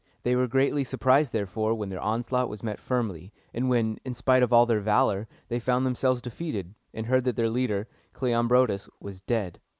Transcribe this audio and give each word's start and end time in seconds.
They 0.23 0.35
were 0.35 0.47
greatly 0.47 0.83
surprised, 0.83 1.31
therefore, 1.31 1.75
when 1.75 1.89
their 1.89 2.01
onslaught 2.01 2.49
was 2.49 2.63
met 2.63 2.79
firmly, 2.79 3.31
and 3.53 3.69
when, 3.69 3.99
in 4.03 4.15
spite 4.15 4.41
of 4.41 4.51
all 4.51 4.65
their 4.65 4.79
valor, 4.79 5.27
they 5.47 5.59
found 5.59 5.85
themselves 5.85 6.23
defeated, 6.23 6.73
and 6.91 7.05
heard 7.05 7.23
that 7.25 7.35
their 7.35 7.51
leader, 7.51 7.87
Cleombrotus, 8.11 8.89
was 8.99 9.21
dead. 9.21 9.59